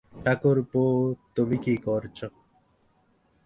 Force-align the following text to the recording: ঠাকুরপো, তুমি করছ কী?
ঠাকুরপো, 0.23 0.83
তুমি 1.35 1.57
করছ 1.63 1.75
কী? 1.81 2.19